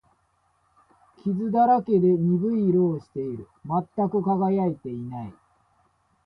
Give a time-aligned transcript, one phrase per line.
[1.23, 3.47] 傷だらけで、鈍い色をしている。
[3.95, 5.33] 全く輝いていない。